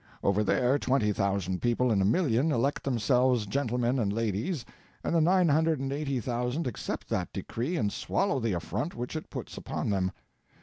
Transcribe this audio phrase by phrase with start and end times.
[0.23, 4.65] Over there, twenty thousand people in a million elect themselves gentlemen and ladies,
[5.03, 9.15] and the nine hundred and eighty thousand accept that decree and swallow the affront which
[9.15, 10.11] it puts upon them.